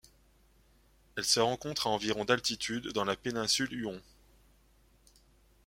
[1.15, 4.01] Elle se rencontre à environ d'altitude dans la péninsule Huon.